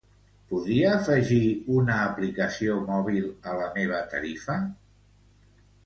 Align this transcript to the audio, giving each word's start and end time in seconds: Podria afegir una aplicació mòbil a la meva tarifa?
Podria 0.53 0.93
afegir 0.99 1.41
una 1.75 1.99
aplicació 2.07 2.81
mòbil 2.91 3.31
a 3.53 3.57
la 3.63 3.71
meva 3.79 4.05
tarifa? 4.17 4.61